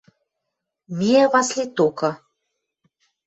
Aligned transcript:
Миӓ 0.97 1.23
Васли 1.31 1.63
токы 1.75 2.11